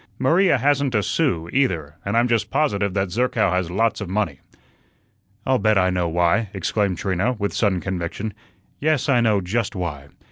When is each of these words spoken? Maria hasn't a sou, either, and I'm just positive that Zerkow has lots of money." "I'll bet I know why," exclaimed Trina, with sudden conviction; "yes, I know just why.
Maria 0.17 0.57
hasn't 0.57 0.95
a 0.95 1.03
sou, 1.03 1.47
either, 1.53 1.93
and 2.03 2.17
I'm 2.17 2.27
just 2.27 2.49
positive 2.49 2.95
that 2.95 3.11
Zerkow 3.11 3.51
has 3.51 3.69
lots 3.69 4.01
of 4.01 4.09
money." 4.09 4.39
"I'll 5.45 5.59
bet 5.59 5.77
I 5.77 5.91
know 5.91 6.09
why," 6.09 6.49
exclaimed 6.55 6.97
Trina, 6.97 7.33
with 7.33 7.53
sudden 7.53 7.81
conviction; 7.81 8.33
"yes, 8.79 9.07
I 9.07 9.21
know 9.21 9.41
just 9.41 9.75
why. 9.75 10.07